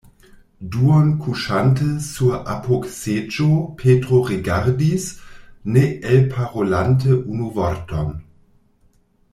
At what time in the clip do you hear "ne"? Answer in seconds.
5.77-5.85